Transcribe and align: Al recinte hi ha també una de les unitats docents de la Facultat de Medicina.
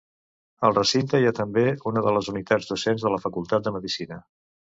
Al 0.69 0.75
recinte 0.77 1.19
hi 1.23 1.27
ha 1.29 1.33
també 1.39 1.65
una 1.91 2.03
de 2.07 2.15
les 2.15 2.31
unitats 2.33 2.71
docents 2.73 3.07
de 3.07 3.13
la 3.17 3.21
Facultat 3.27 3.69
de 3.71 3.77
Medicina. 3.79 4.21